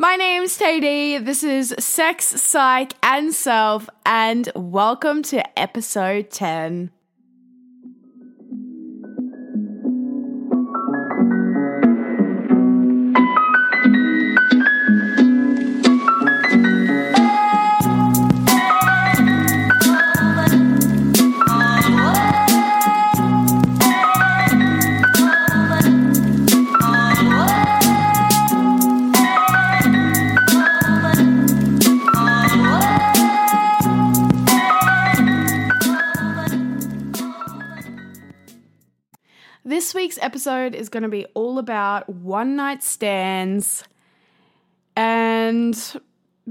[0.00, 1.24] My name's TD.
[1.24, 6.92] This is Sex, Psych, and Self, and welcome to episode 10.
[40.38, 43.82] Episode is going to be all about one night stands
[44.94, 46.00] and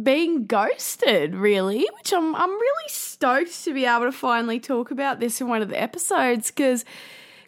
[0.04, 5.22] being ghosted, really, which I'm I'm really stoked to be able to finally talk about
[5.22, 6.84] this in one of the episodes because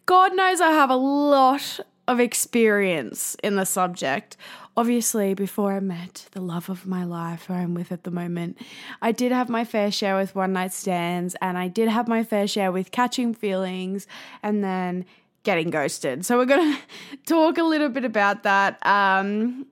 [0.05, 4.37] God knows I have a lot of experience in the subject.
[4.77, 8.57] Obviously, before I met the love of my life, who I'm with at the moment,
[9.01, 12.23] I did have my fair share with one night stands and I did have my
[12.23, 14.07] fair share with catching feelings
[14.41, 15.03] and then
[15.43, 16.25] getting ghosted.
[16.25, 16.73] So we're going
[17.11, 18.85] to talk a little bit about that.
[18.85, 19.65] Um,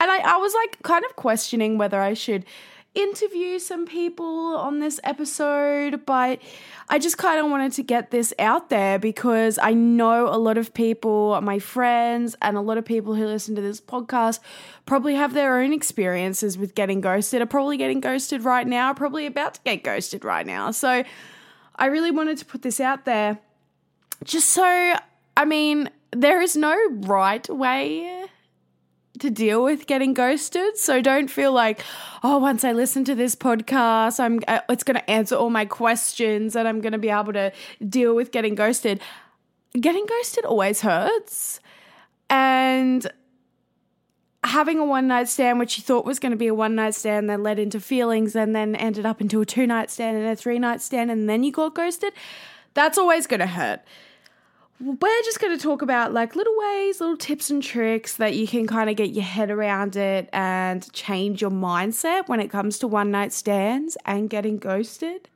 [0.00, 2.44] and I, I was like kind of questioning whether I should
[2.94, 6.40] interview some people on this episode, but
[6.88, 10.58] I just kind of wanted to get this out there because I know a lot
[10.58, 14.38] of people, my friends, and a lot of people who listen to this podcast
[14.86, 19.26] probably have their own experiences with getting ghosted, are probably getting ghosted right now, probably
[19.26, 20.70] about to get ghosted right now.
[20.70, 21.02] So
[21.76, 23.40] I really wanted to put this out there
[24.22, 24.94] just so,
[25.36, 28.26] I mean, there is no right way
[29.20, 30.76] to deal with getting ghosted.
[30.76, 31.80] So don't feel like,
[32.22, 35.64] oh, once I listen to this podcast, I'm uh, it's going to answer all my
[35.64, 37.52] questions and I'm going to be able to
[37.86, 39.00] deal with getting ghosted.
[39.80, 41.60] Getting ghosted always hurts.
[42.30, 43.10] And
[44.44, 46.94] having a one night stand, which you thought was going to be a one night
[46.94, 50.26] stand, then led into feelings and then ended up into a two night stand and
[50.26, 52.12] a three night stand, and then you got ghosted,
[52.74, 53.80] that's always going to hurt
[54.80, 58.46] we're just going to talk about like little ways, little tips and tricks that you
[58.46, 62.78] can kind of get your head around it and change your mindset when it comes
[62.80, 65.28] to one night stands and getting ghosted.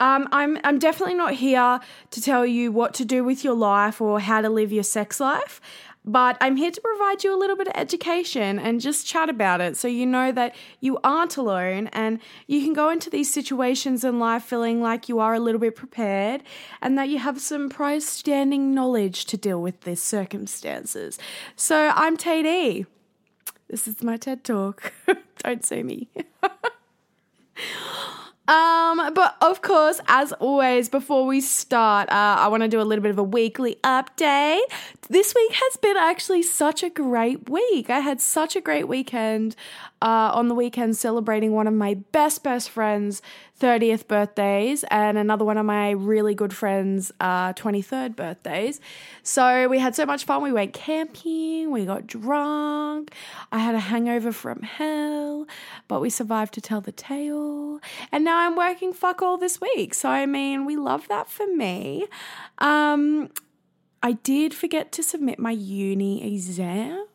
[0.00, 1.78] Um, I'm I'm definitely not here
[2.10, 5.20] to tell you what to do with your life or how to live your sex
[5.20, 5.60] life.
[6.04, 9.62] But I'm here to provide you a little bit of education and just chat about
[9.62, 14.04] it so you know that you aren't alone and you can go into these situations
[14.04, 16.42] in life feeling like you are a little bit prepared
[16.82, 21.18] and that you have some prior standing knowledge to deal with these circumstances.
[21.56, 22.84] So I'm TD.
[23.68, 24.92] This is my TED Talk.
[25.38, 26.08] Don't sue me.
[28.46, 32.84] Um, but of course, as always, before we start, uh, I want to do a
[32.84, 34.60] little bit of a weekly update.
[35.08, 37.88] This week has been actually such a great week.
[37.88, 39.56] I had such a great weekend
[40.02, 43.22] uh, on the weekend celebrating one of my best, best friends'
[43.60, 48.80] 30th birthdays and another one of my really good friends' uh, 23rd birthdays.
[49.22, 50.42] So we had so much fun.
[50.42, 53.12] We went camping, we got drunk.
[53.52, 55.46] I had a hangover from hell,
[55.86, 57.80] but we survived to tell the tale.
[58.10, 59.94] And now I'm working fuck all this week.
[59.94, 62.06] So, I mean, we love that for me.
[62.58, 63.30] Um,
[64.02, 67.06] I did forget to submit my uni exam.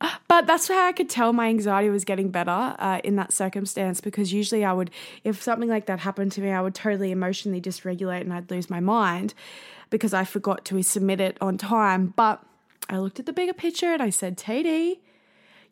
[0.28, 4.00] But that's how I could tell my anxiety was getting better uh, in that circumstance
[4.00, 4.90] because usually I would,
[5.24, 8.68] if something like that happened to me, I would totally emotionally dysregulate and I'd lose
[8.68, 9.34] my mind
[9.88, 12.12] because I forgot to submit it on time.
[12.16, 12.42] But
[12.90, 14.98] I looked at the bigger picture and I said, TD,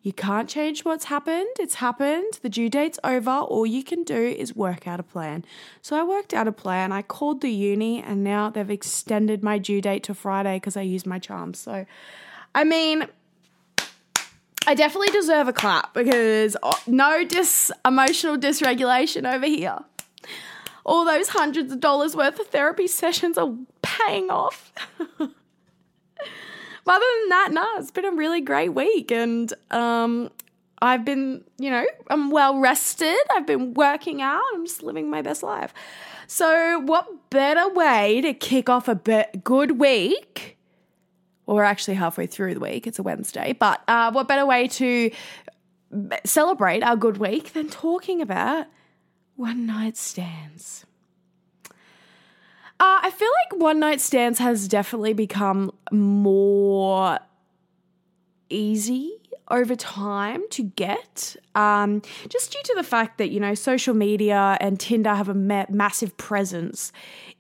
[0.02, 1.48] you can't change what's happened.
[1.58, 2.38] It's happened.
[2.42, 3.30] The due date's over.
[3.30, 5.44] All you can do is work out a plan.
[5.80, 6.92] So I worked out a plan.
[6.92, 10.82] I called the uni and now they've extended my due date to Friday because I
[10.82, 11.58] used my charms.
[11.58, 11.86] So,
[12.54, 13.06] I mean,
[14.66, 19.78] I definitely deserve a clap because oh, no dis emotional dysregulation over here.
[20.84, 23.52] All those hundreds of dollars worth of therapy sessions are
[23.82, 24.72] paying off.
[24.98, 25.30] But
[26.86, 29.10] other than that, nah, it's been a really great week.
[29.10, 30.30] And um,
[30.80, 33.16] I've been, you know, I'm well rested.
[33.34, 34.42] I've been working out.
[34.54, 35.72] I'm just living my best life.
[36.26, 40.53] So, what better way to kick off a be- good week?
[41.46, 42.86] Well, we're actually halfway through the week.
[42.86, 43.52] It's a Wednesday.
[43.52, 45.10] But uh, what better way to
[46.24, 48.66] celebrate our good week than talking about
[49.36, 50.86] one night stands?
[52.80, 57.18] Uh, I feel like one night stands has definitely become more
[58.50, 59.20] easy
[59.50, 64.56] over time to get, um, just due to the fact that, you know, social media
[64.60, 66.92] and Tinder have a ma- massive presence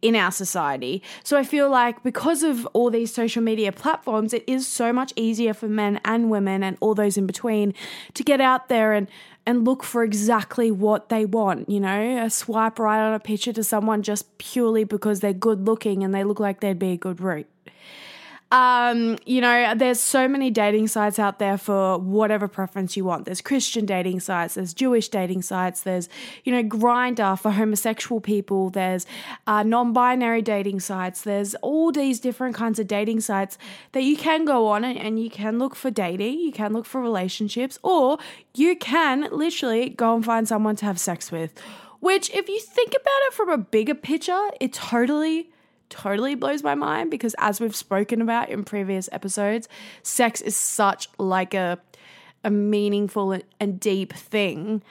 [0.02, 1.02] in our society.
[1.22, 5.12] So I feel like because of all these social media platforms, it is so much
[5.16, 7.72] easier for men and women and all those in between
[8.12, 9.08] to get out there and
[9.46, 13.52] and look for exactly what they want, you know, a swipe right on a picture
[13.52, 16.96] to someone just purely because they're good looking and they look like they'd be a
[16.96, 17.46] good root.
[18.54, 23.24] Um, you know, there's so many dating sites out there for whatever preference you want.
[23.24, 26.08] There's Christian dating sites, there's Jewish dating sites, there's,
[26.44, 29.06] you know, Grindr for homosexual people, there's
[29.48, 33.58] uh, non binary dating sites, there's all these different kinds of dating sites
[33.90, 36.86] that you can go on and, and you can look for dating, you can look
[36.86, 38.18] for relationships, or
[38.54, 41.52] you can literally go and find someone to have sex with.
[41.98, 45.48] Which, if you think about it from a bigger picture, it totally
[45.94, 49.68] totally blows my mind because as we've spoken about in previous episodes,
[50.02, 51.78] sex is such like a
[52.46, 54.82] a meaningful and deep thing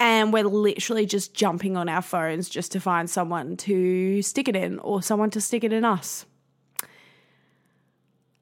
[0.00, 4.56] and we're literally just jumping on our phones just to find someone to stick it
[4.56, 6.24] in or someone to stick it in us.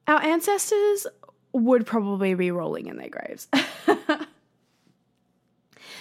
[0.07, 1.07] Our ancestors
[1.53, 3.47] would probably be rolling in their graves.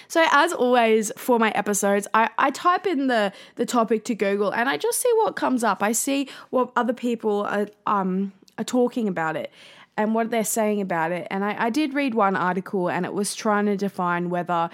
[0.08, 4.52] So as always for my episodes, I, I type in the the topic to Google
[4.52, 5.82] and I just see what comes up.
[5.82, 9.50] I see what other people are um are talking about it
[9.96, 11.26] and what they're saying about it.
[11.30, 14.70] And I, I did read one article and it was trying to define whether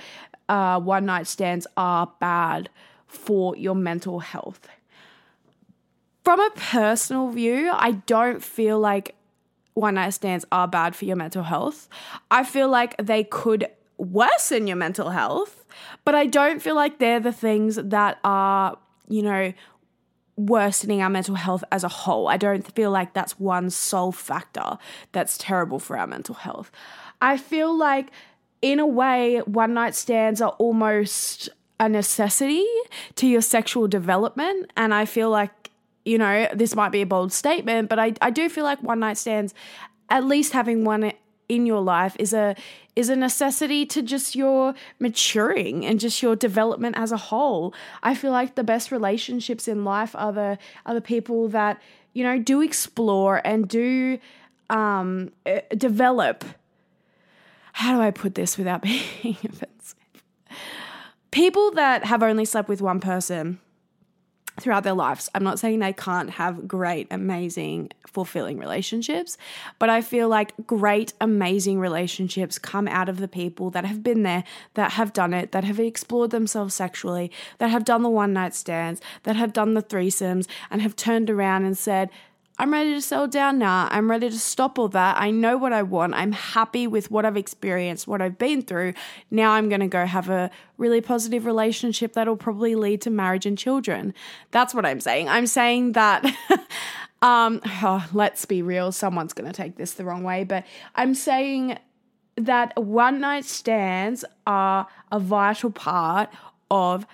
[0.49, 2.69] uh, one night stands are bad
[3.07, 4.69] for your mental health.
[6.25, 9.15] From a personal view, I don't feel like
[9.75, 11.89] one night stands are bad for your mental health.
[12.31, 13.67] I feel like they could
[14.03, 15.65] worsen your mental health,
[16.05, 18.77] but I don't feel like they're the things that are,
[19.09, 19.53] you know,
[20.37, 22.27] worsening our mental health as a whole.
[22.27, 24.79] I don't feel like that's one sole factor
[25.13, 26.73] that's terrible for our mental health.
[27.21, 28.11] I feel like,
[28.61, 31.49] in a way, one night stands are almost
[31.79, 32.65] a necessity
[33.17, 34.71] to your sexual development.
[34.77, 35.71] And I feel like,
[36.05, 39.01] you know, this might be a bold statement, but I, I do feel like one
[39.01, 39.53] night stands,
[40.09, 41.13] at least having one
[41.49, 42.55] in your life is a
[42.95, 47.75] is a necessity to just your maturing and just your development as a whole.
[48.03, 51.81] I feel like the best relationships in life are the are the people that
[52.13, 54.19] you know do explore and do
[54.71, 56.45] um, uh, develop.
[57.75, 58.83] How do I put this without
[59.23, 59.97] being offensive?
[61.31, 63.59] People that have only slept with one person
[64.61, 65.31] throughout their lives.
[65.35, 69.39] I'm not saying they can't have great, amazing, fulfilling relationships,
[69.79, 74.23] but I feel like great, amazing relationships come out of the people that have been
[74.23, 74.45] there,
[74.75, 78.55] that have done it, that have explored themselves sexually, that have done the one night
[78.55, 82.11] stands, that have done the threesomes, and have turned around and said,
[82.59, 83.89] I'm ready to settle down now.
[83.91, 85.17] I'm ready to stop all that.
[85.19, 86.15] I know what I want.
[86.15, 88.93] I'm happy with what I've experienced, what I've been through.
[89.31, 93.47] Now I'm going to go have a really positive relationship that'll probably lead to marriage
[93.47, 94.15] and children.
[94.51, 95.29] That's what I'm saying.
[95.29, 96.25] I'm saying that.
[97.23, 98.93] um, oh, let's be real.
[98.93, 101.79] Someone's going to take this the wrong way, but I'm saying
[102.37, 106.31] that one night stands are a vital part
[106.71, 107.07] of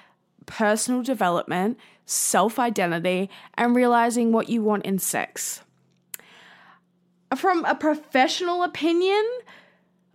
[0.46, 5.60] personal development, self identity, and realizing what you want in sex.
[7.36, 9.24] From a professional opinion,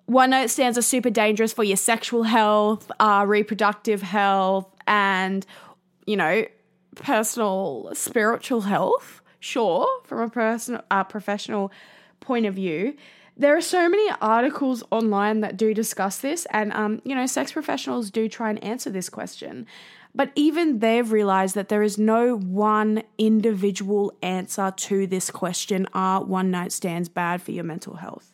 [0.05, 5.45] one night stands are super dangerous for your sexual health, uh, reproductive health, and,
[6.07, 6.45] you know,
[6.95, 9.21] personal spiritual health.
[9.39, 11.71] Sure, from a personal, uh, professional
[12.21, 12.95] point of view,
[13.35, 17.51] there are so many articles online that do discuss this, and um, you know, sex
[17.51, 19.67] professionals do try and answer this question.
[20.15, 26.24] But even they've realized that there is no one individual answer to this question are
[26.24, 28.34] one night stands bad for your mental health?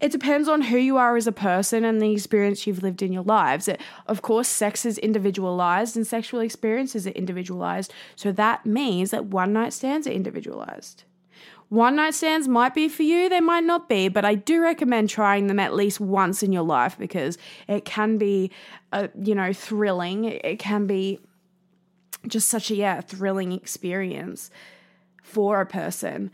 [0.00, 3.12] It depends on who you are as a person and the experience you've lived in
[3.12, 3.66] your lives.
[3.66, 7.92] It, of course, sex is individualized and sexual experiences are individualized.
[8.14, 11.02] So that means that one night stands are individualized.
[11.68, 15.10] One night stands might be for you, they might not be, but I do recommend
[15.10, 18.50] trying them at least once in your life because it can be,
[18.92, 20.24] uh, you know, thrilling.
[20.24, 21.20] It can be
[22.26, 24.50] just such a yeah thrilling experience
[25.22, 26.30] for a person.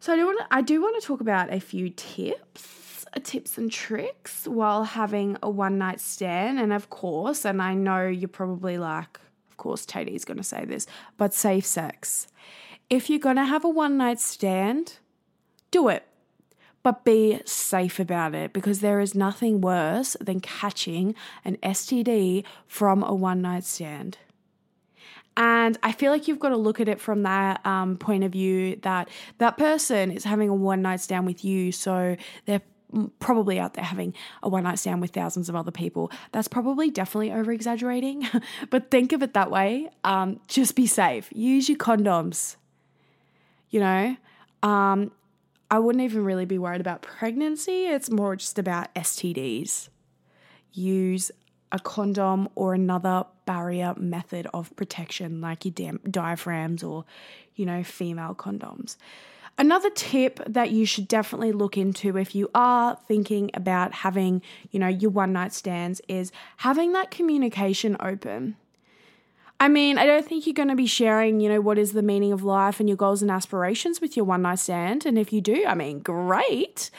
[0.00, 3.20] So I do want to, I do want to talk about a few tips, uh,
[3.22, 8.06] tips and tricks while having a one night stand, and of course, and I know
[8.06, 9.18] you're probably like,
[9.50, 12.26] of course, TD's going to say this, but safe sex
[12.92, 14.98] if you're going to have a one night stand,
[15.70, 16.06] do it.
[16.82, 23.02] But be safe about it because there is nothing worse than catching an STD from
[23.02, 24.18] a one night stand.
[25.38, 28.32] And I feel like you've got to look at it from that um, point of
[28.32, 29.08] view that
[29.38, 31.72] that person is having a one night stand with you.
[31.72, 32.60] So they're
[33.20, 36.12] probably out there having a one night stand with thousands of other people.
[36.32, 38.28] That's probably definitely over exaggerating,
[38.68, 39.88] but think of it that way.
[40.04, 41.30] Um, just be safe.
[41.32, 42.56] Use your condoms
[43.72, 44.16] you know?
[44.62, 45.10] Um,
[45.68, 47.86] I wouldn't even really be worried about pregnancy.
[47.86, 49.88] It's more just about STDs.
[50.72, 51.32] Use
[51.72, 57.06] a condom or another barrier method of protection, like your di- diaphragms or,
[57.56, 58.96] you know, female condoms.
[59.58, 64.78] Another tip that you should definitely look into if you are thinking about having, you
[64.78, 68.56] know, your one night stands is having that communication open.
[69.62, 72.02] I mean, I don't think you're going to be sharing, you know, what is the
[72.02, 75.06] meaning of life and your goals and aspirations with your one night stand.
[75.06, 76.90] And if you do, I mean, great.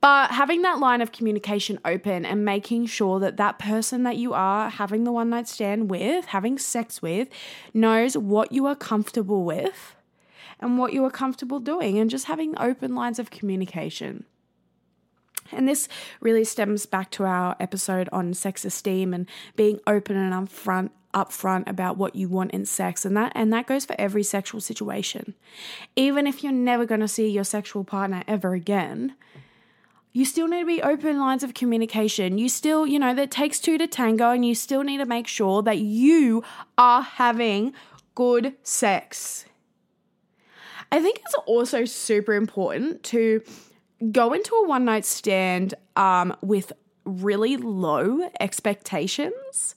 [0.00, 4.32] But having that line of communication open and making sure that that person that you
[4.32, 7.28] are having the one night stand with, having sex with,
[7.74, 9.94] knows what you are comfortable with
[10.58, 14.24] and what you are comfortable doing, and just having open lines of communication.
[15.52, 15.86] And this
[16.22, 21.66] really stems back to our episode on sex esteem and being open and upfront upfront
[21.66, 25.34] about what you want in sex and that and that goes for every sexual situation.
[25.96, 29.14] Even if you're never going to see your sexual partner ever again,
[30.12, 32.38] you still need to be open lines of communication.
[32.38, 35.26] You still, you know, that takes two to tango and you still need to make
[35.26, 36.44] sure that you
[36.76, 37.72] are having
[38.14, 39.46] good sex.
[40.92, 43.42] I think it's also super important to
[44.12, 46.72] go into a one night stand um, with
[47.04, 49.74] really low expectations.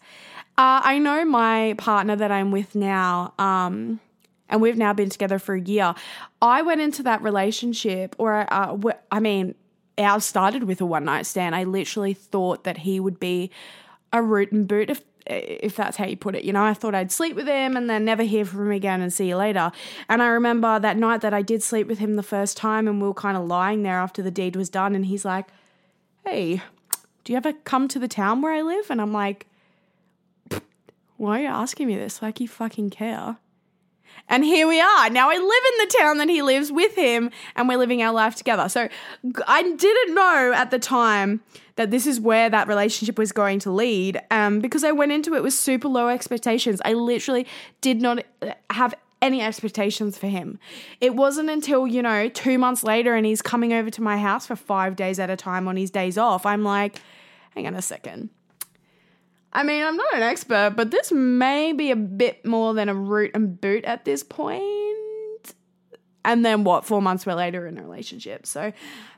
[0.60, 4.02] Uh, I know my partner that I'm with now, um,
[4.50, 5.96] and we've now been together for a year.
[6.42, 8.76] I went into that relationship, or uh,
[9.10, 9.56] I mean,
[9.98, 11.56] ours started with a one night stand.
[11.56, 13.52] I literally thought that he would be
[14.12, 16.44] a root and boot, if if that's how you put it.
[16.44, 19.00] You know, I thought I'd sleep with him and then never hear from him again
[19.00, 19.72] and see you later.
[20.10, 23.02] And I remember that night that I did sleep with him the first time, and
[23.02, 25.48] we were kind of lying there after the deed was done, and he's like,
[26.26, 26.62] "Hey,
[27.24, 29.46] do you ever come to the town where I live?" And I'm like
[31.20, 32.22] why are you asking me this?
[32.22, 33.38] Like you fucking care.
[34.28, 35.10] And here we are.
[35.10, 38.14] Now I live in the town that he lives with him, and we're living our
[38.14, 38.70] life together.
[38.70, 38.88] So
[39.48, 41.42] I didn't know at the time
[41.76, 45.34] that this is where that relationship was going to lead um, because I went into
[45.34, 46.82] it with super low expectations.
[46.86, 47.46] I literally
[47.82, 48.24] did not
[48.70, 50.58] have any expectations for him.
[51.02, 54.48] It wasn't until, you know, two months later and he's coming over to my house
[54.48, 56.46] for five days at a time on his days off.
[56.46, 57.02] I'm like,
[57.52, 58.30] hang on a second.
[59.52, 62.94] I mean, I'm not an expert, but this may be a bit more than a
[62.94, 65.56] root and boot at this point.
[66.24, 66.86] And then what?
[66.86, 68.46] Four months we're later in a relationship.
[68.46, 68.72] So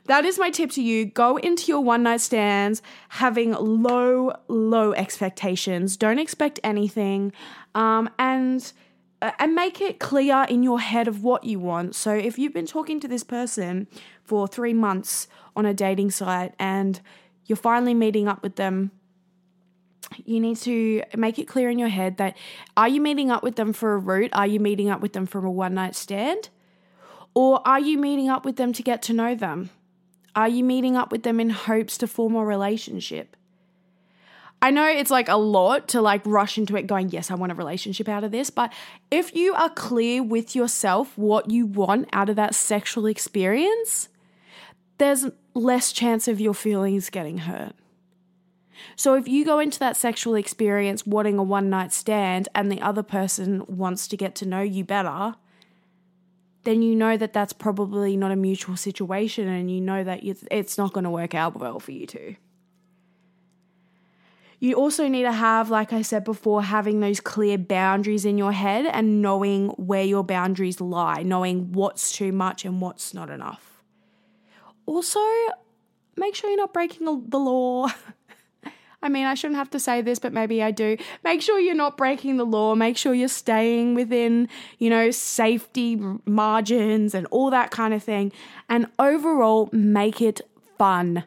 [0.06, 1.04] that is my tip to you.
[1.04, 5.96] Go into your one night stands having low, low expectations.
[5.96, 7.32] Don't expect anything.
[7.74, 8.72] Um, and
[9.20, 11.94] uh, and make it clear in your head of what you want.
[11.94, 13.86] So if you've been talking to this person
[14.24, 17.00] for three months on a dating site and
[17.46, 18.90] you're finally meeting up with them
[20.24, 22.36] you need to make it clear in your head that
[22.76, 24.30] are you meeting up with them for a root?
[24.32, 26.48] Are you meeting up with them for a one night stand?
[27.34, 29.70] Or are you meeting up with them to get to know them?
[30.34, 33.36] Are you meeting up with them in hopes to form a relationship?
[34.60, 37.50] I know it's like a lot to like rush into it going, yes, I want
[37.50, 38.48] a relationship out of this.
[38.48, 38.72] But
[39.10, 44.08] if you are clear with yourself what you want out of that sexual experience,
[44.98, 47.74] there's less chance of your feelings getting hurt.
[48.96, 52.80] So if you go into that sexual experience wanting a one night stand and the
[52.80, 55.34] other person wants to get to know you better,
[56.64, 60.78] then you know that that's probably not a mutual situation and you know that it's
[60.78, 62.36] not going to work out well for you two.
[64.60, 68.52] You also need to have, like I said before, having those clear boundaries in your
[68.52, 73.82] head and knowing where your boundaries lie, knowing what's too much and what's not enough.
[74.86, 75.18] Also,
[76.16, 77.88] make sure you're not breaking the law.
[79.02, 80.96] I mean, I shouldn't have to say this, but maybe I do.
[81.24, 82.74] Make sure you're not breaking the law.
[82.74, 88.32] Make sure you're staying within, you know, safety margins and all that kind of thing.
[88.68, 90.40] And overall, make it
[90.78, 91.24] fun.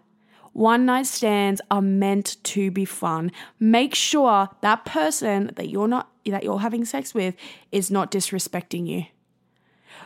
[0.53, 3.33] One night stands are meant to be fun.
[3.59, 7.35] Make sure that person that you're not that you're having sex with
[7.73, 9.05] is not disrespecting you.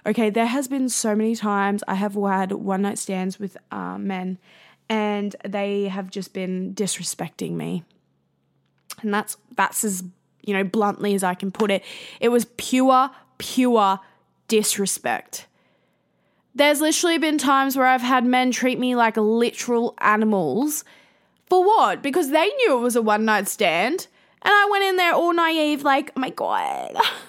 [0.06, 3.98] Okay, there has been so many times I have had one night stands with uh,
[3.98, 4.40] men
[4.90, 7.84] and they have just been disrespecting me.
[9.02, 10.04] And that's that's as
[10.42, 11.84] you know bluntly as I can put it.
[12.20, 14.00] It was pure pure
[14.48, 15.48] disrespect.
[16.54, 20.84] There's literally been times where I've had men treat me like literal animals.
[21.46, 22.02] For what?
[22.02, 24.08] Because they knew it was a one night stand.
[24.42, 26.96] And I went in there all naive, like, oh my God,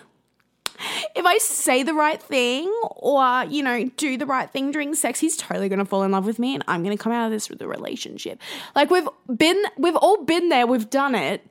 [1.15, 5.21] if I say the right thing or, you know, do the right thing during sex,
[5.21, 7.27] he's totally going to fall in love with me and I'm going to come out
[7.27, 8.41] of this with a relationship.
[8.75, 11.47] Like we've been, we've all been there, we've done it.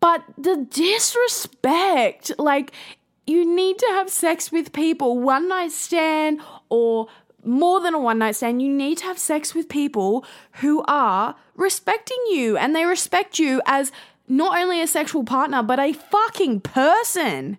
[0.00, 2.72] But the disrespect, like,
[3.26, 7.06] you need to have sex with people, one night stand or
[7.44, 8.62] more than a one night stand.
[8.62, 13.60] You need to have sex with people who are respecting you and they respect you
[13.66, 13.92] as
[14.26, 17.58] not only a sexual partner, but a fucking person.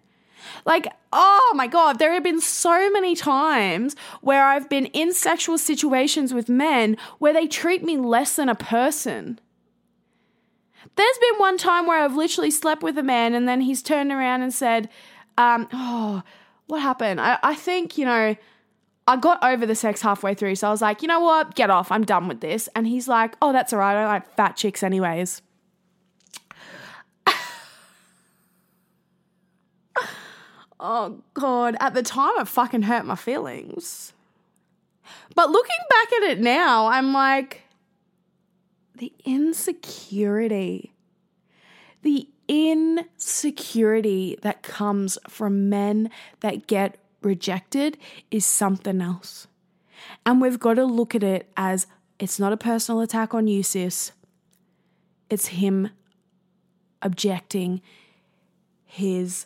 [0.66, 5.58] Like, oh my God, there have been so many times where I've been in sexual
[5.58, 9.40] situations with men where they treat me less than a person.
[10.96, 14.12] There's been one time where I've literally slept with a man and then he's turned
[14.12, 14.90] around and said,
[15.38, 16.24] um, oh,
[16.68, 17.22] what happened?
[17.22, 18.36] I, I think, you know,
[19.08, 20.56] I got over the sex halfway through.
[20.56, 21.56] So I was like, you know what?
[21.56, 21.92] Get off.
[21.92, 22.70] I'm done with this.
[22.76, 23.96] And he's like, oh, that's all right.
[23.96, 25.42] I like fat chicks, anyways.
[30.84, 31.78] Oh, God.
[31.80, 34.14] At the time, it fucking hurt my feelings.
[35.36, 37.62] But looking back at it now, I'm like,
[38.96, 40.92] the insecurity,
[42.02, 47.98] the insecurity that comes from men that get rejected
[48.32, 49.48] is something else.
[50.26, 51.86] And we've got to look at it as
[52.20, 54.12] it's not a personal attack on you, sis.
[55.30, 55.90] It's him
[57.02, 57.82] objecting
[58.86, 59.46] his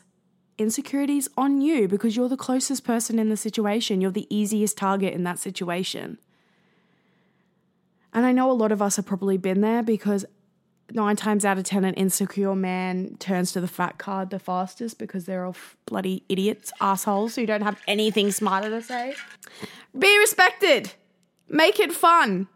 [0.57, 4.01] insecurities on you because you're the closest person in the situation.
[4.01, 6.17] You're the easiest target in that situation.
[8.13, 10.25] And I know a lot of us have probably been there because
[10.91, 14.97] nine times out of ten, an insecure man turns to the fat card the fastest
[14.97, 19.15] because they're all bloody idiots, assholes who don't have anything smarter to say.
[19.97, 20.93] Be respected,
[21.49, 22.47] make it fun,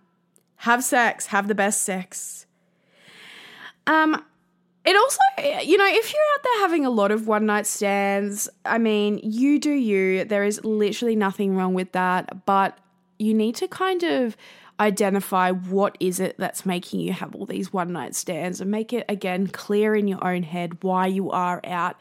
[0.57, 2.45] have sex, have the best sex.
[3.87, 4.23] Um,
[4.89, 5.19] it also,
[5.61, 9.19] you know, if you're out there having a lot of one night stands, I mean,
[9.21, 10.25] you do you.
[10.25, 12.77] There is literally nothing wrong with that, but
[13.19, 14.35] you need to kind of
[14.79, 18.91] identify what is it that's making you have all these one night stands and make
[18.91, 21.95] it again clear in your own head why you are out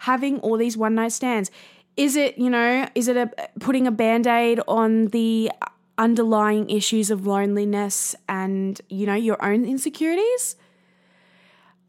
[0.00, 1.50] having all these one night stands.
[1.96, 5.50] Is it, you know, is it a putting a band-aid on the
[5.96, 10.56] underlying issues of loneliness and, you know, your own insecurities?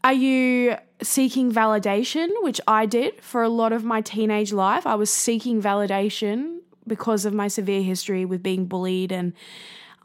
[0.03, 4.87] Are you seeking validation, which I did for a lot of my teenage life?
[4.87, 9.33] I was seeking validation because of my severe history with being bullied and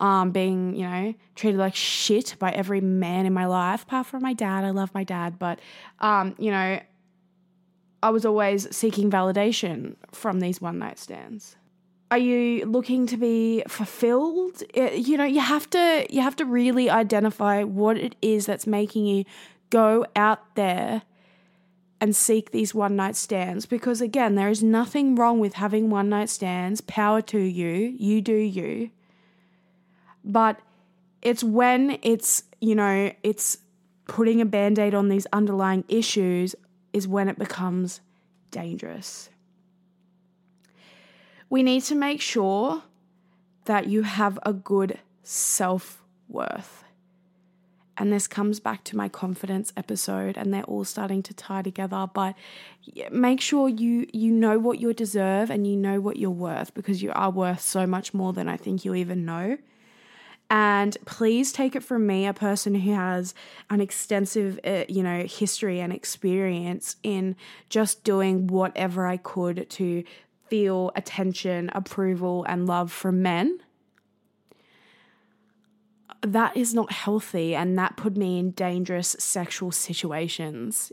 [0.01, 4.23] um, being, you know, treated like shit by every man in my life, apart from
[4.23, 4.65] my dad.
[4.65, 5.61] I love my dad, but,
[6.01, 6.81] um, you know,
[8.03, 11.57] I was always seeking validation from these one night stands.
[12.11, 14.63] Are you looking to be fulfilled?
[14.75, 19.07] You know, you have to you have to really identify what it is that's making
[19.07, 19.25] you
[19.75, 21.03] go out there
[22.01, 26.09] and seek these one night stands because, again, there is nothing wrong with having one
[26.09, 26.81] night stands.
[26.81, 27.93] Power to you.
[27.99, 28.91] You do you.
[30.25, 30.61] But
[31.23, 33.59] it's when it's, you know, it's
[34.07, 36.55] putting a band aid on these underlying issues
[36.93, 38.01] is when it becomes
[38.53, 39.29] dangerous.
[41.51, 42.85] We need to make sure
[43.65, 46.84] that you have a good self worth.
[47.97, 52.07] And this comes back to my confidence episode, and they're all starting to tie together.
[52.13, 52.35] But
[53.11, 57.03] make sure you you know what you deserve and you know what you're worth because
[57.03, 59.59] you are worth so much more than I think you even know.
[60.51, 63.35] And please take it from me, a person who has
[63.71, 67.35] an extensive, uh, you know, history and experience in
[67.71, 70.05] just doing whatever I could to
[70.49, 73.59] feel attention, approval, and love from men.
[76.25, 80.91] That is not healthy, and that put me in dangerous sexual situations.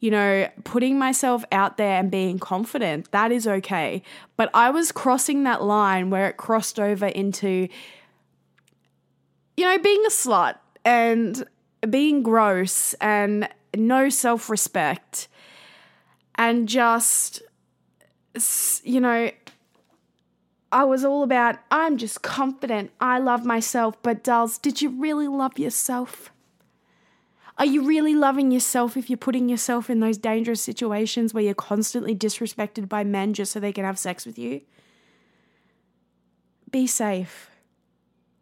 [0.00, 4.02] You know, putting myself out there and being confident, that is okay.
[4.36, 7.68] But I was crossing that line where it crossed over into,
[9.56, 11.46] you know, being a slut and
[11.88, 15.28] being gross and no self respect
[16.36, 17.42] and just,
[18.82, 19.30] you know,
[20.76, 22.90] I was all about, I'm just confident.
[23.00, 23.96] I love myself.
[24.02, 26.30] But, dolls, did you really love yourself?
[27.56, 31.54] Are you really loving yourself if you're putting yourself in those dangerous situations where you're
[31.54, 34.60] constantly disrespected by men just so they can have sex with you?
[36.70, 37.48] Be safe.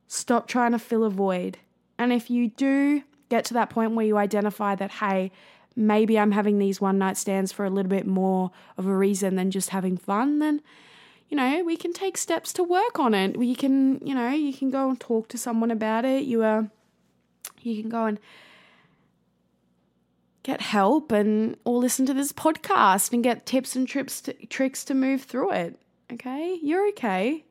[0.08, 1.58] Stop trying to fill a void.
[2.00, 5.30] And if you do get to that point where you identify that, hey,
[5.76, 9.36] maybe I'm having these one night stands for a little bit more of a reason
[9.36, 10.62] than just having fun, then
[11.34, 13.36] you know, we can take steps to work on it.
[13.36, 16.22] We can, you know, you can go and talk to someone about it.
[16.22, 16.70] You are,
[17.60, 18.20] you can go and
[20.44, 24.84] get help and or listen to this podcast and get tips and trips to, tricks
[24.84, 25.76] to move through it.
[26.12, 26.56] Okay?
[26.62, 27.44] You're okay.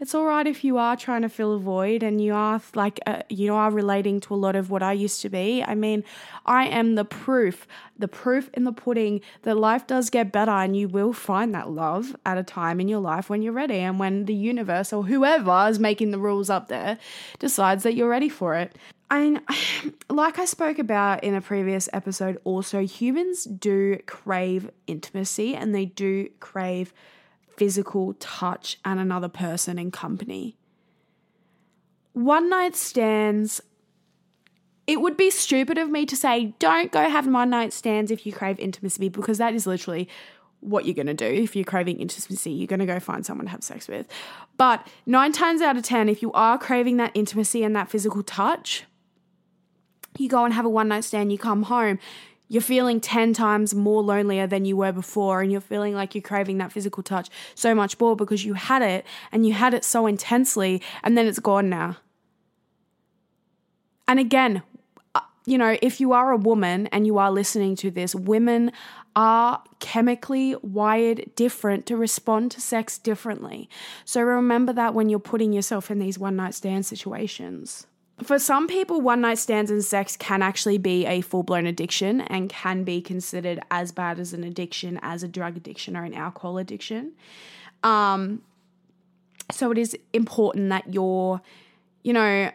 [0.00, 3.00] It's all right if you are trying to fill a void and you are like
[3.04, 5.62] uh, you are relating to a lot of what I used to be.
[5.62, 6.04] I mean,
[6.46, 7.66] I am the proof,
[7.98, 11.70] the proof in the pudding that life does get better and you will find that
[11.70, 15.02] love at a time in your life when you're ready and when the universe or
[15.02, 16.98] whoever is making the rules up there
[17.40, 18.76] decides that you're ready for it.
[19.10, 19.40] I mean,
[20.08, 25.86] like I spoke about in a previous episode, also humans do crave intimacy and they
[25.86, 26.92] do crave
[27.58, 30.56] physical touch and another person in company.
[32.12, 33.60] One night stands,
[34.86, 38.24] it would be stupid of me to say, don't go have one night stands if
[38.24, 40.08] you crave intimacy, because that is literally
[40.60, 41.26] what you're going to do.
[41.26, 44.06] If you're craving intimacy, you're going to go find someone to have sex with.
[44.56, 48.22] But nine times out of 10, if you are craving that intimacy and that physical
[48.22, 48.84] touch,
[50.16, 51.98] you go and have a one night stand, you come home,
[52.48, 56.22] you're feeling 10 times more lonelier than you were before and you're feeling like you're
[56.22, 59.84] craving that physical touch so much more because you had it and you had it
[59.84, 61.96] so intensely and then it's gone now.
[64.06, 64.62] And again,
[65.14, 68.72] uh, you know, if you are a woman and you are listening to this, women
[69.14, 73.68] are chemically wired different to respond to sex differently.
[74.04, 77.86] So remember that when you're putting yourself in these one night stand situations
[78.22, 82.20] for some people, one night stands and sex can actually be a full blown addiction
[82.22, 86.14] and can be considered as bad as an addiction as a drug addiction or an
[86.14, 87.12] alcohol addiction.
[87.82, 88.42] Um,
[89.52, 91.40] so it is important that you're,
[92.02, 92.50] you know,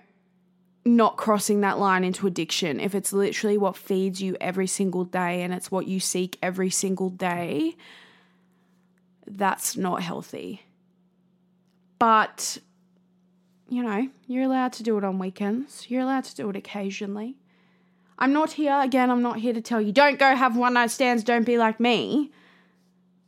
[0.86, 2.80] not crossing that line into addiction.
[2.80, 6.70] If it's literally what feeds you every single day and it's what you seek every
[6.70, 7.76] single day,
[9.26, 10.64] that's not healthy.
[12.00, 12.58] But
[13.74, 15.90] you know, you're allowed to do it on weekends.
[15.90, 17.36] You're allowed to do it occasionally.
[18.20, 20.92] I'm not here, again, I'm not here to tell you, don't go have one night
[20.92, 22.32] stands, don't be like me.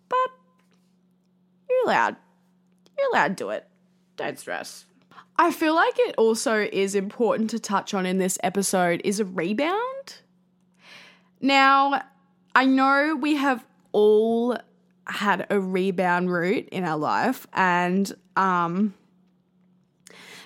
[0.07, 0.31] But
[1.69, 2.15] you're allowed.
[2.97, 3.67] You're allowed to do it.
[4.15, 4.85] Don't stress.
[5.37, 9.25] I feel like it also is important to touch on in this episode is a
[9.25, 10.19] rebound.
[11.41, 12.03] Now,
[12.53, 14.57] I know we have all
[15.07, 18.93] had a rebound root in our life and um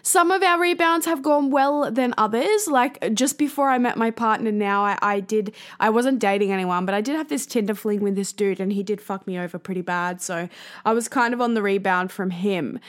[0.10, 2.68] some of our rebounds have gone well than others.
[2.68, 6.88] Like just before I met my partner now, I, I did, I wasn't dating anyone,
[6.88, 9.38] but I did have this Tinder fling with this dude and he did fuck me
[9.38, 10.20] over pretty bad.
[10.20, 10.50] So
[10.84, 12.80] I was kind of on the rebound from him.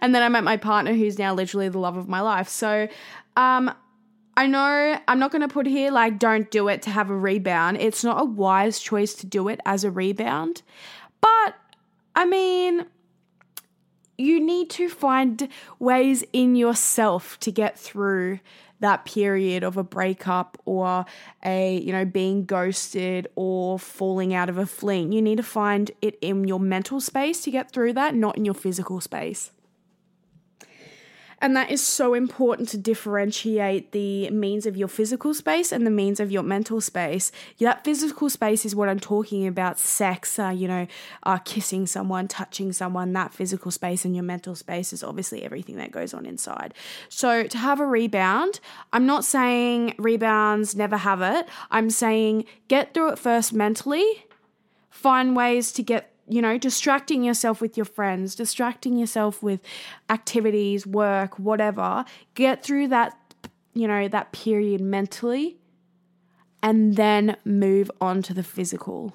[0.00, 2.48] And then I met my partner who's now literally the love of my life.
[2.48, 2.86] So,
[3.36, 3.74] um,
[4.36, 7.16] I know I'm not going to put here like don't do it to have a
[7.16, 7.78] rebound.
[7.78, 10.62] It's not a wise choice to do it as a rebound.
[11.20, 11.56] But
[12.14, 12.86] I mean,
[14.18, 18.40] you need to find ways in yourself to get through
[18.80, 21.04] that period of a breakup or
[21.44, 25.12] a you know being ghosted or falling out of a fling.
[25.12, 28.44] You need to find it in your mental space to get through that not in
[28.44, 29.52] your physical space
[31.40, 35.90] and that is so important to differentiate the means of your physical space and the
[35.90, 37.30] means of your mental space.
[37.58, 40.86] That physical space is what I'm talking about sex, uh, you know,
[41.22, 43.12] uh, kissing someone, touching someone.
[43.12, 46.74] That physical space and your mental space is obviously everything that goes on inside.
[47.08, 48.60] So to have a rebound,
[48.92, 51.46] I'm not saying rebounds never have it.
[51.70, 54.26] I'm saying get through it first mentally,
[54.90, 59.60] find ways to get you know, distracting yourself with your friends, distracting yourself with
[60.10, 62.04] activities, work, whatever.
[62.34, 63.16] Get through that,
[63.74, 65.56] you know, that period mentally
[66.62, 69.14] and then move on to the physical.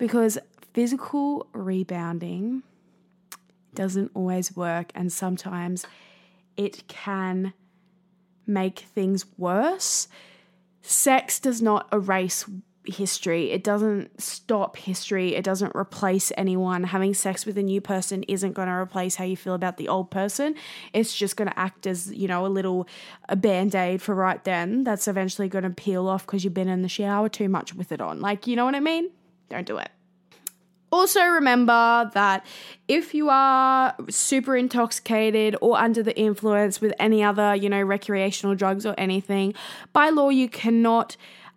[0.00, 0.38] because
[0.72, 2.62] physical rebounding
[3.74, 5.86] doesn't always work, and sometimes
[6.56, 7.52] it can
[8.46, 10.08] make things worse.
[10.82, 12.46] Sex does not erase
[12.84, 13.50] history.
[13.50, 15.34] It doesn't stop history.
[15.34, 16.84] It doesn't replace anyone.
[16.84, 19.88] Having sex with a new person isn't going to replace how you feel about the
[19.88, 20.54] old person.
[20.92, 22.88] It's just going to act as, you know, a little
[23.28, 26.82] a band-aid for right then that's eventually going to peel off because you've been in
[26.82, 28.20] the shower too much with it on.
[28.20, 29.10] Like, you know what I mean?
[29.50, 29.90] Don't do it.
[30.92, 32.44] Also, remember that
[32.88, 38.56] if you are super intoxicated or under the influence with any other, you know, recreational
[38.56, 39.54] drugs or anything,
[39.92, 41.16] by law, you cannot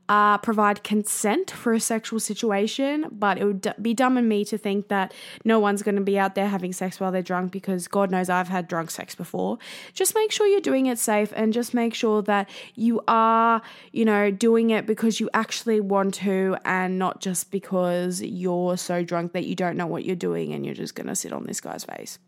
[0.09, 4.57] uh, provide consent for a sexual situation, but it would be dumb in me to
[4.57, 5.13] think that
[5.45, 8.29] no one's going to be out there having sex while they're drunk because God knows
[8.29, 9.57] I've had drunk sex before.
[9.93, 13.61] Just make sure you're doing it safe and just make sure that you are,
[13.93, 19.03] you know, doing it because you actually want to and not just because you're so
[19.03, 21.45] drunk that you don't know what you're doing and you're just going to sit on
[21.45, 22.19] this guy's face.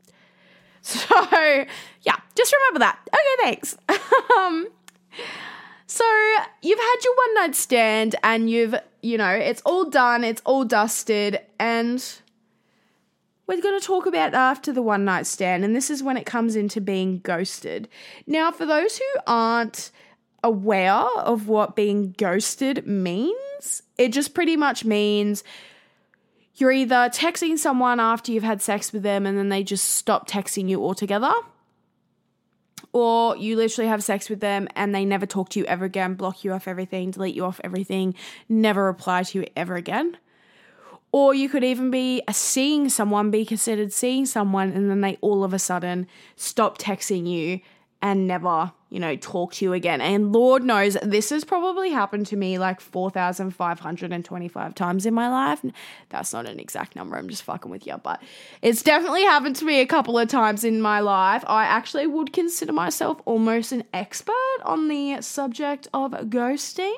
[0.86, 1.08] So,
[2.04, 3.00] yeah, just remember that.
[3.08, 3.76] Okay, thanks.
[4.38, 4.68] um,
[5.88, 6.06] so
[6.62, 10.66] you've had your one night stand and you've, you know, it's all done, it's all
[10.66, 12.04] dusted, and
[13.46, 15.64] we're going to talk about after the one night stand.
[15.64, 17.88] And this is when it comes into being ghosted.
[18.26, 19.92] Now, for those who aren't
[20.44, 25.44] aware of what being ghosted means, it just pretty much means
[26.56, 30.28] you're either texting someone after you've had sex with them and then they just stop
[30.28, 31.34] texting you altogether
[32.96, 36.14] or you literally have sex with them and they never talk to you ever again,
[36.14, 38.16] block you off everything, delete you off everything,
[38.48, 40.16] never reply to you ever again.
[41.12, 45.44] Or you could even be seeing someone, be considered seeing someone, and then they all
[45.44, 47.60] of a sudden stop texting you
[48.02, 50.00] and never, you know, talk to you again.
[50.00, 55.60] And Lord knows this has probably happened to me like 4,525 times in my life.
[56.08, 58.24] That's not an exact number, I'm just fucking with you, but
[58.62, 61.44] it's definitely happened to me a couple of times in my life.
[61.46, 66.96] I actually would consider myself almost an expert on the subject of ghosting.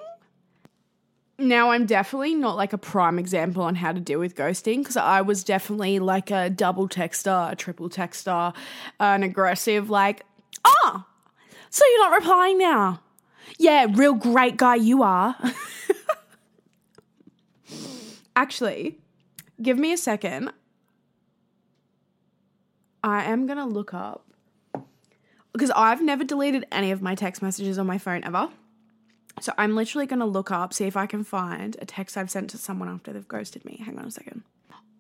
[1.40, 4.98] Now, I'm definitely not like a prime example on how to deal with ghosting because
[4.98, 8.56] I was definitely like a double texter, a triple texter,
[9.00, 10.22] an aggressive, like,
[10.66, 11.06] Oh,
[11.78, 13.02] so you're not replying now?
[13.60, 15.36] Yeah, real great guy you are.
[18.36, 18.98] Actually,
[19.62, 20.52] give me a second.
[23.04, 24.26] I am going to look up
[25.54, 28.50] because I've never deleted any of my text messages on my phone ever.
[29.40, 32.32] So I'm literally going to look up, see if I can find a text I've
[32.32, 33.84] sent to someone after they've ghosted me.
[33.86, 34.42] Hang on a second.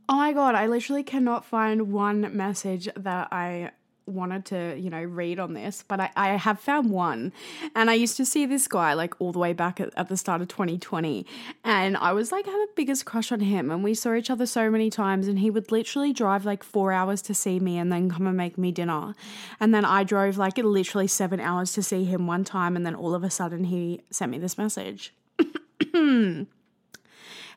[0.07, 3.71] Oh my god, I literally cannot find one message that I
[4.07, 7.33] wanted to, you know, read on this, but I, I have found one.
[7.75, 10.17] And I used to see this guy like all the way back at, at the
[10.17, 11.25] start of 2020.
[11.63, 13.69] And I was like, had the biggest crush on him.
[13.69, 15.27] And we saw each other so many times.
[15.27, 18.37] And he would literally drive like four hours to see me and then come and
[18.37, 19.13] make me dinner.
[19.59, 22.75] And then I drove like literally seven hours to see him one time.
[22.75, 25.13] And then all of a sudden he sent me this message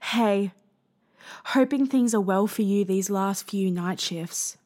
[0.02, 0.52] Hey,
[1.44, 4.56] hoping things are well for you these last few night shifts.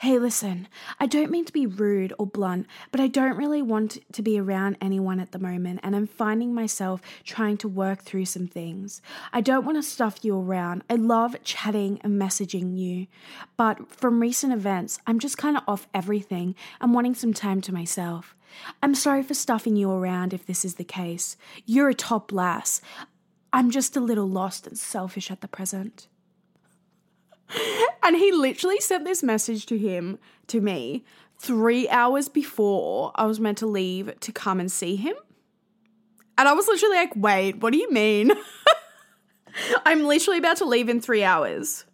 [0.00, 0.68] Hey, listen,
[0.98, 4.38] I don't mean to be rude or blunt, but I don't really want to be
[4.38, 9.02] around anyone at the moment, and I'm finding myself trying to work through some things.
[9.32, 10.84] I don't want to stuff you around.
[10.88, 13.06] I love chatting and messaging you,
[13.56, 17.72] but from recent events, I'm just kind of off everything and wanting some time to
[17.72, 18.34] myself.
[18.82, 21.36] I'm sorry for stuffing you around if this is the case.
[21.66, 22.80] You're a top lass.
[23.52, 26.08] I'm just a little lost and selfish at the present.
[28.02, 31.04] and he literally sent this message to him, to me,
[31.38, 35.14] three hours before I was meant to leave to come and see him.
[36.36, 38.32] And I was literally like, wait, what do you mean?
[39.86, 41.84] I'm literally about to leave in three hours.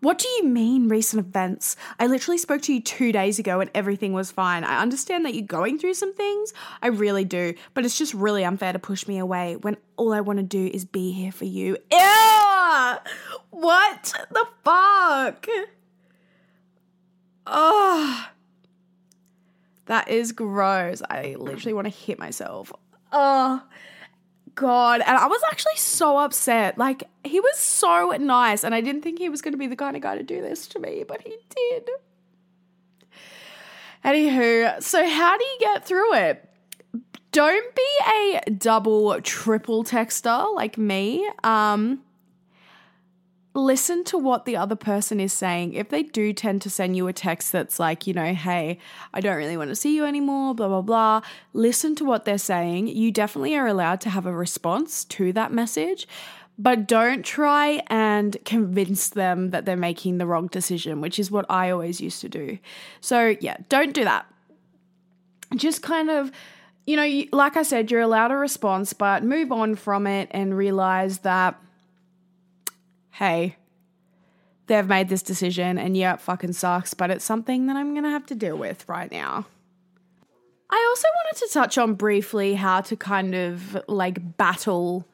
[0.00, 1.76] What do you mean, recent events?
[1.98, 4.64] I literally spoke to you two days ago and everything was fine.
[4.64, 6.52] I understand that you're going through some things.
[6.82, 7.54] I really do.
[7.74, 10.70] But it's just really unfair to push me away when all I want to do
[10.72, 11.76] is be here for you.
[11.90, 12.51] Ew!
[13.50, 15.46] What the fuck?
[17.46, 18.26] Oh.
[19.86, 21.02] That is gross.
[21.08, 22.72] I literally want to hit myself.
[23.12, 23.62] Oh.
[24.54, 25.00] God.
[25.00, 26.78] And I was actually so upset.
[26.78, 29.76] Like, he was so nice, and I didn't think he was going to be the
[29.76, 31.88] kind of guy to do this to me, but he did.
[34.04, 36.48] Anywho, so how do you get through it?
[37.30, 37.82] Don't be
[38.46, 41.26] a double, triple texter like me.
[41.44, 42.00] Um,
[43.54, 45.74] listen to what the other person is saying.
[45.74, 48.78] If they do tend to send you a text that's like, you know, hey,
[49.12, 51.20] I don't really want to see you anymore, blah, blah, blah,
[51.52, 52.88] listen to what they're saying.
[52.88, 56.08] You definitely are allowed to have a response to that message,
[56.58, 61.44] but don't try and convince them that they're making the wrong decision, which is what
[61.50, 62.58] I always used to do.
[63.00, 64.26] So, yeah, don't do that.
[65.56, 66.32] Just kind of,
[66.86, 70.56] you know, like I said, you're allowed a response, but move on from it and
[70.56, 71.58] realize that,
[73.12, 73.56] hey,
[74.66, 78.04] they've made this decision and yeah, it fucking sucks, but it's something that I'm going
[78.04, 79.46] to have to deal with right now.
[80.70, 85.06] I also wanted to touch on briefly how to kind of like battle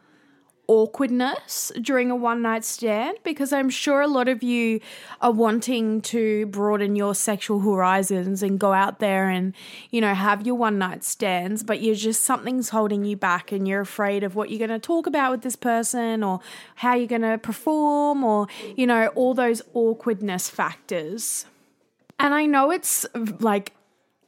[0.69, 4.81] awkwardness during a one night stand because I'm sure a lot of you
[5.23, 9.55] are wanting to broaden your sexual horizons and go out there and,
[9.91, 13.67] you know, have your one night stands, but you're just something's holding you back and
[13.67, 16.41] you're afraid of what you're going to talk about with this person or
[16.77, 21.47] how you're going to perform or, you know, all those awkwardness factors.
[22.21, 23.07] And I know it's
[23.41, 23.73] like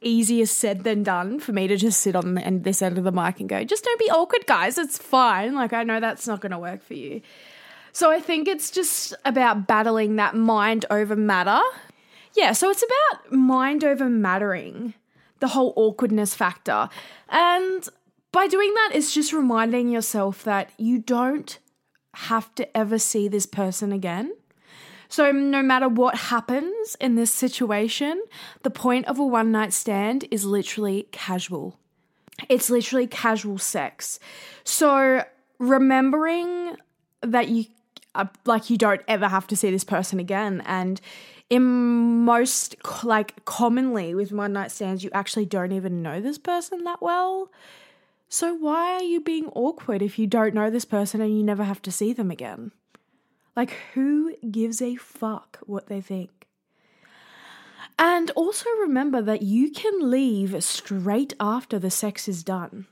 [0.01, 3.03] easier said than done for me to just sit on the end, this end of
[3.03, 4.77] the mic and go, just don't be awkward, guys.
[4.77, 5.53] It's fine.
[5.53, 7.21] Like, I know that's not going to work for you.
[7.93, 11.61] So I think it's just about battling that mind over matter.
[12.35, 14.93] Yeah, so it's about mind over mattering,
[15.39, 16.89] the whole awkwardness factor.
[17.29, 17.87] And
[18.31, 21.59] by doing that, it's just reminding yourself that you don't
[22.13, 24.33] have to ever see this person again.
[25.11, 28.23] So, no matter what happens in this situation,
[28.63, 31.77] the point of a one night stand is literally casual.
[32.47, 34.21] It's literally casual sex.
[34.63, 35.25] So,
[35.59, 36.77] remembering
[37.19, 37.65] that you
[38.15, 41.01] uh, like you don't ever have to see this person again and
[41.49, 41.61] in
[42.23, 47.01] most like commonly with one night stands you actually don't even know this person that
[47.01, 47.51] well
[48.27, 51.63] so why are you being awkward if you don't know this person and you never
[51.63, 52.71] have to see them again
[53.61, 56.47] like, who gives a fuck what they think?
[57.99, 62.87] And also remember that you can leave straight after the sex is done.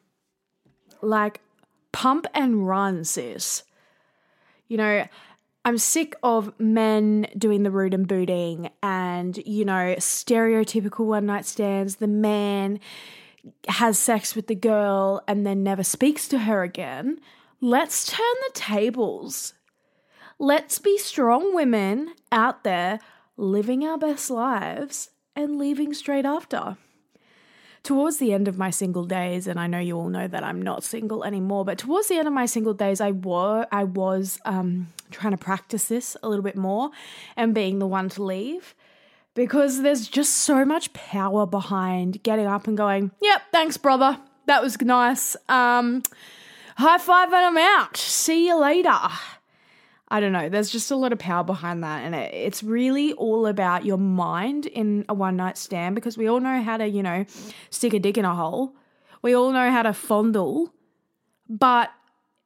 [1.01, 1.41] Like,
[1.91, 3.63] pump and run, sis.
[4.67, 5.08] You know,
[5.65, 11.47] I'm sick of men doing the root and booting and, you know, stereotypical one night
[11.47, 11.95] stands.
[11.95, 12.79] The man
[13.69, 17.19] has sex with the girl and then never speaks to her again.
[17.60, 19.55] Let's turn the tables.
[20.41, 23.02] Let's be strong women out there
[23.36, 26.78] living our best lives and leaving straight after.
[27.84, 30.62] Towards the end of my single days, and I know you all know that I'm
[30.62, 34.39] not single anymore, but towards the end of my single days, I were I was
[34.45, 36.91] um, trying to practice this a little bit more
[37.36, 38.75] and being the one to leave
[39.34, 44.17] because there's just so much power behind getting up and going, "Yep, thanks, brother.
[44.45, 45.36] That was nice.
[45.49, 46.02] Um,
[46.78, 47.97] high five and I'm out.
[47.97, 48.97] See you later."
[50.11, 50.49] I don't know.
[50.49, 52.03] There's just a lot of power behind that.
[52.03, 56.27] And it, it's really all about your mind in a one night stand because we
[56.27, 57.25] all know how to, you know,
[57.69, 58.75] stick a dick in a hole.
[59.21, 60.73] We all know how to fondle.
[61.47, 61.91] But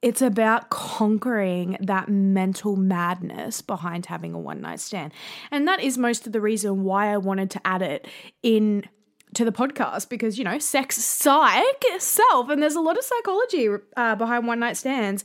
[0.02, 5.14] it's about conquering that mental madness behind having a one night stand.
[5.50, 8.06] And that is most of the reason why I wanted to add it
[8.42, 8.84] in
[9.32, 13.68] to the podcast because you know sex psych self and there's a lot of psychology
[13.96, 15.24] uh, behind one night stands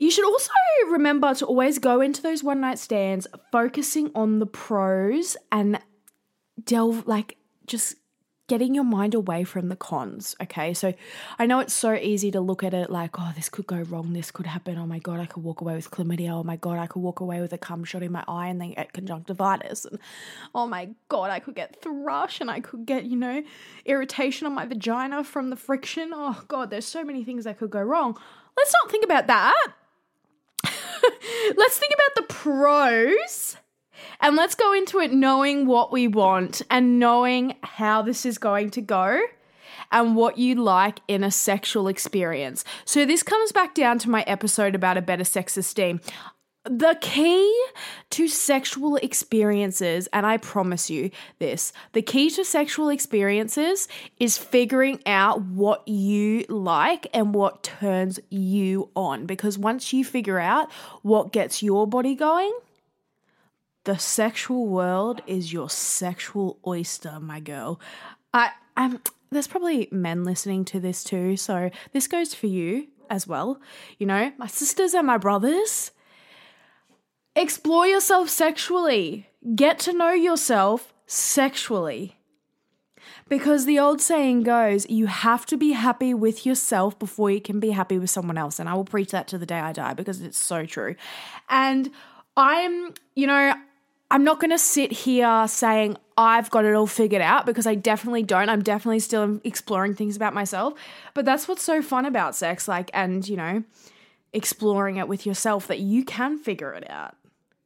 [0.00, 0.50] you should also
[0.90, 5.78] remember to always go into those one night stands focusing on the pros and
[6.64, 7.36] delve, like,
[7.66, 7.94] just
[8.48, 10.34] getting your mind away from the cons.
[10.42, 10.74] Okay.
[10.74, 10.92] So
[11.38, 14.12] I know it's so easy to look at it like, oh, this could go wrong.
[14.12, 14.76] This could happen.
[14.76, 16.30] Oh my God, I could walk away with chlamydia.
[16.30, 18.60] Oh my God, I could walk away with a cum shot in my eye and
[18.60, 19.84] then get conjunctivitis.
[19.84, 20.00] And
[20.52, 23.44] oh my God, I could get thrush and I could get, you know,
[23.84, 26.10] irritation on my vagina from the friction.
[26.12, 28.18] Oh God, there's so many things that could go wrong.
[28.56, 29.74] Let's not think about that.
[30.64, 33.56] Let's think about the pros
[34.20, 38.70] and let's go into it knowing what we want and knowing how this is going
[38.70, 39.20] to go
[39.92, 42.64] and what you like in a sexual experience.
[42.84, 46.00] So, this comes back down to my episode about a better sex esteem.
[46.64, 47.66] The key
[48.10, 55.00] to sexual experiences, and I promise you this the key to sexual experiences is figuring
[55.06, 59.24] out what you like and what turns you on.
[59.24, 60.70] Because once you figure out
[61.00, 62.52] what gets your body going,
[63.84, 67.80] the sexual world is your sexual oyster, my girl.
[68.34, 73.26] I, I'm, there's probably men listening to this too, so this goes for you as
[73.26, 73.58] well.
[73.96, 75.92] You know, my sisters and my brothers
[77.36, 79.28] Explore yourself sexually.
[79.54, 82.16] Get to know yourself sexually.
[83.28, 87.60] Because the old saying goes, you have to be happy with yourself before you can
[87.60, 88.58] be happy with someone else.
[88.58, 90.96] And I will preach that to the day I die because it's so true.
[91.48, 91.90] And
[92.36, 93.54] I'm, you know,
[94.10, 97.76] I'm not going to sit here saying I've got it all figured out because I
[97.76, 98.48] definitely don't.
[98.48, 100.74] I'm definitely still exploring things about myself.
[101.14, 102.66] But that's what's so fun about sex.
[102.66, 103.62] Like, and, you know,
[104.32, 107.14] exploring it with yourself that you can figure it out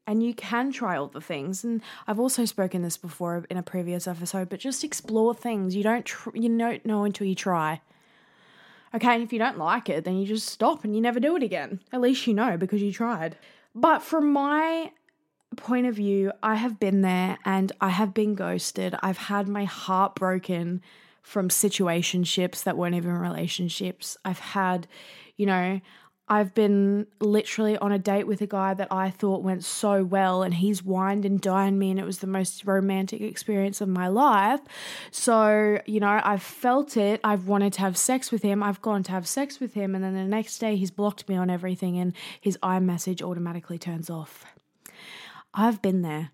[0.07, 1.64] and you can try all the things.
[1.64, 5.74] And I've also spoken this before in a previous episode, but just explore things.
[5.74, 7.80] You don't tr- you don't know until you try.
[8.94, 11.34] Okay, and if you don't like it, then you just stop and you never do
[11.36, 11.80] it again.
[11.92, 13.36] At least you know because you tried.
[13.74, 14.92] But from my
[15.57, 18.94] point of view, I have been there and I have been ghosted.
[19.02, 20.80] I've had my heart broken
[21.22, 24.16] from situationships that weren't even relationships.
[24.24, 24.86] I've had,
[25.36, 25.80] you know,
[26.27, 30.43] I've been literally on a date with a guy that I thought went so well,
[30.43, 34.09] and he's wined and dined me, and it was the most romantic experience of my
[34.09, 34.61] life.
[35.11, 37.20] So, you know, I've felt it.
[37.22, 38.62] I've wanted to have sex with him.
[38.62, 41.37] I've gone to have sex with him, and then the next day he's blocked me
[41.37, 44.47] on everything, and his iMessage automatically turns off.
[45.53, 46.31] I've been there,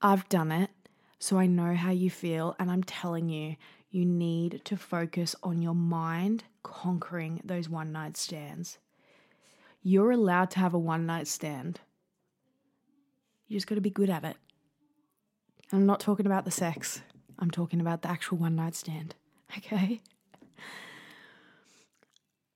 [0.00, 0.70] I've done it,
[1.18, 3.56] so I know how you feel, and I'm telling you,
[3.90, 8.78] you need to focus on your mind conquering those one night stands
[9.84, 11.78] you're allowed to have a one night stand.
[13.46, 14.36] You just got to be good at it.
[15.72, 17.02] I'm not talking about the sex,
[17.38, 19.14] I'm talking about the actual one night stand.
[19.56, 20.00] Okay?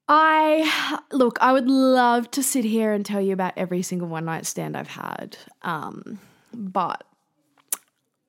[0.08, 4.24] I look, I would love to sit here and tell you about every single one
[4.24, 5.36] night stand I've had.
[5.62, 6.18] Um,
[6.52, 7.04] but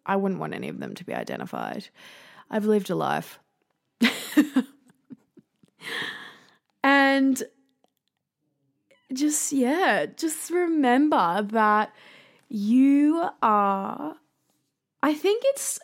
[0.06, 1.88] I wouldn't want any of them to be identified.
[2.52, 3.39] I've lived a life.
[6.84, 7.41] and
[9.14, 11.93] just, yeah, just remember that
[12.47, 14.16] you are,
[15.01, 15.80] I think it's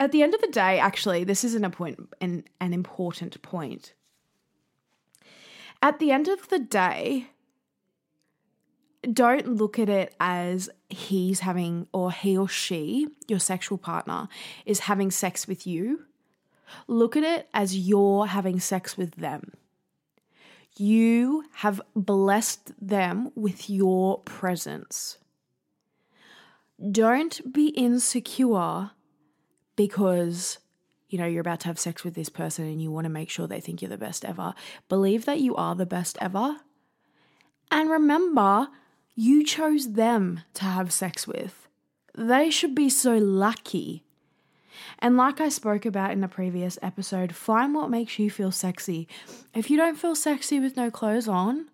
[0.00, 3.94] at the end of the day, actually, this is an, point, an, an important point.
[5.80, 7.28] At the end of the day,
[9.10, 14.28] don't look at it as he's having, or he or she, your sexual partner,
[14.64, 16.04] is having sex with you.
[16.86, 19.52] Look at it as you're having sex with them.
[20.76, 25.18] You have blessed them with your presence.
[26.90, 28.90] Don't be insecure
[29.76, 30.58] because
[31.08, 33.28] you know you're about to have sex with this person and you want to make
[33.28, 34.54] sure they think you're the best ever.
[34.88, 36.56] Believe that you are the best ever.
[37.70, 38.68] And remember,
[39.14, 41.68] you chose them to have sex with.
[42.16, 44.01] They should be so lucky
[44.98, 49.08] and like I spoke about in a previous episode, find what makes you feel sexy.
[49.54, 51.68] If you don't feel sexy with no clothes on,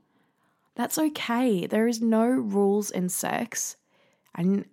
[0.75, 1.67] that's okay.
[1.67, 3.77] There is no rules in sex.
[4.35, 4.67] And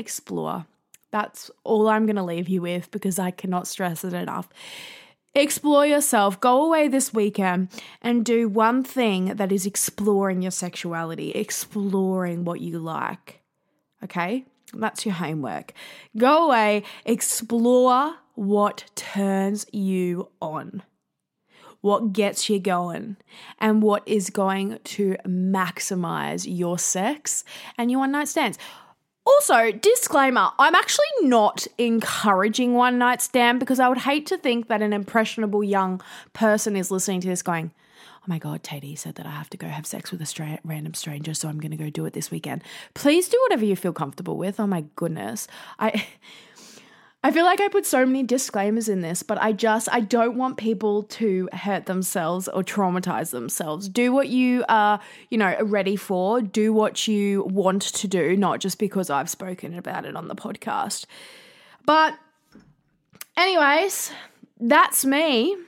[0.00, 0.66] explore.
[1.12, 4.48] That's all I'm going to leave you with because I cannot stress it enough.
[5.34, 6.40] Explore yourself.
[6.40, 7.68] Go away this weekend
[8.02, 13.40] and do one thing that is exploring your sexuality, exploring what you like.
[14.02, 14.44] Okay?
[14.72, 15.72] That's your homework.
[16.16, 20.82] Go away, explore what turns you on,
[21.80, 23.16] what gets you going,
[23.58, 27.44] and what is going to maximize your sex
[27.76, 28.58] and your one night stands.
[29.26, 34.68] Also, disclaimer I'm actually not encouraging one night stand because I would hate to think
[34.68, 36.00] that an impressionable young
[36.32, 37.72] person is listening to this going,
[38.20, 40.58] oh my God, Tatey said that I have to go have sex with a stra-
[40.62, 42.62] random stranger, so I'm going to go do it this weekend.
[42.94, 44.60] Please do whatever you feel comfortable with.
[44.60, 45.48] Oh my goodness.
[45.78, 46.06] I.
[47.22, 50.38] I feel like I put so many disclaimers in this, but I just I don't
[50.38, 53.90] want people to hurt themselves or traumatize themselves.
[53.90, 56.40] Do what you are, you know, ready for.
[56.40, 60.34] Do what you want to do, not just because I've spoken about it on the
[60.34, 61.04] podcast.
[61.84, 62.18] But
[63.36, 64.12] anyways,
[64.58, 65.58] that's me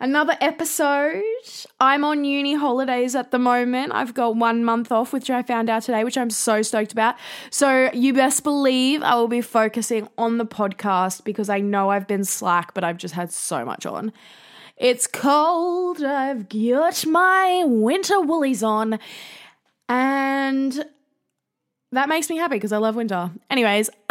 [0.00, 1.22] another episode.
[1.80, 3.92] I'm on uni holidays at the moment.
[3.94, 7.16] I've got one month off, which I found out today, which I'm so stoked about.
[7.50, 12.06] So, you best believe I will be focusing on the podcast because I know I've
[12.06, 14.12] been slack, but I've just had so much on.
[14.76, 16.02] It's cold.
[16.02, 18.98] I've got my winter woolies on.
[19.88, 20.84] And
[21.92, 23.30] that makes me happy because I love winter.
[23.50, 23.90] Anyways,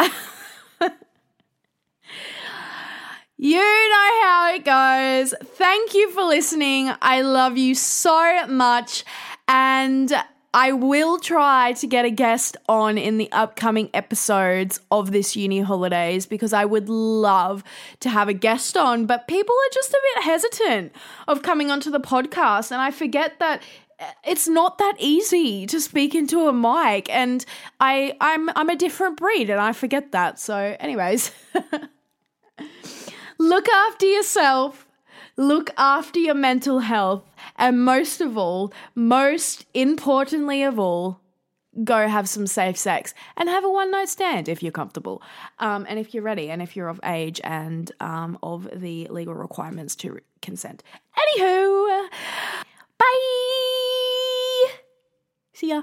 [3.44, 5.34] You know how it goes.
[5.44, 6.90] Thank you for listening.
[7.02, 9.04] I love you so much.
[9.46, 10.10] And
[10.54, 15.60] I will try to get a guest on in the upcoming episodes of this uni
[15.60, 17.62] holidays because I would love
[18.00, 20.92] to have a guest on, but people are just a bit hesitant
[21.28, 22.72] of coming onto the podcast.
[22.72, 23.62] And I forget that
[24.00, 27.44] uh, it's not that easy to speak into a mic and
[27.78, 30.38] I I'm I'm a different breed and I forget that.
[30.38, 31.30] So anyways,
[33.38, 34.86] Look after yourself.
[35.36, 37.24] Look after your mental health.
[37.56, 41.20] And most of all, most importantly of all,
[41.82, 45.20] go have some safe sex and have a one night stand if you're comfortable
[45.58, 49.34] um, and if you're ready and if you're of age and um, of the legal
[49.34, 50.84] requirements to consent.
[51.18, 52.08] Anywho,
[52.98, 54.70] bye.
[55.52, 55.82] See ya.